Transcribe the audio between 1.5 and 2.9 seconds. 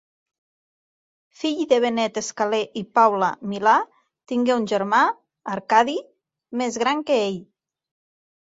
de Benet Escaler i